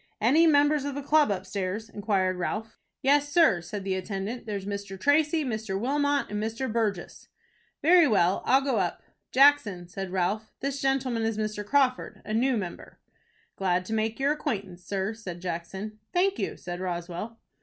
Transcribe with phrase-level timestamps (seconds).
[0.19, 2.79] "Any members of the club upstairs?" inquired Ralph.
[3.03, 4.47] "Yes, sir," said the attendant.
[4.47, 4.99] "There's Mr.
[4.99, 5.79] Tracy, Mr.
[5.79, 6.73] Wilmot, and Mr.
[6.73, 7.27] Burgess."
[7.83, 11.63] "Very well, I'll go up." "Jackson," said Ralph, "this gentleman is Mr.
[11.63, 12.97] Crawford, a new member."
[13.55, 15.99] "Glad to make your acquaintance, sir," said Jackson.
[16.11, 17.37] "Thank you," said Roswell.